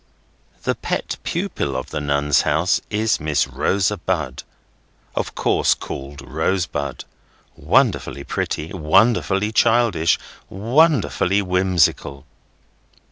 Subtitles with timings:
[0.63, 4.41] The pet pupil of the Nuns' House is Miss Rosa Bud,
[5.15, 7.05] of course called Rosebud;
[7.55, 10.17] wonderfully pretty, wonderfully childish,
[10.49, 12.25] wonderfully whimsical.